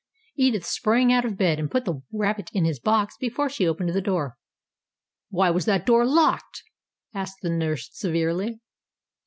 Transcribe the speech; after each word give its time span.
Edith 0.35 0.65
sprang 0.65 1.13
out 1.13 1.25
of 1.25 1.37
bed, 1.37 1.59
and 1.59 1.69
put 1.69 1.85
the 1.85 2.01
rabbit 2.11 2.49
in 2.53 2.65
his 2.65 2.79
box 2.79 3.15
before 3.19 3.49
she 3.49 3.67
opened 3.67 3.89
the 3.91 4.01
door. 4.01 4.35
"Why 5.29 5.51
was 5.51 5.65
that 5.65 5.85
door 5.85 6.07
locked?" 6.07 6.63
asked 7.13 7.41
the 7.43 7.51
nurse 7.51 7.87
severely. 7.93 8.59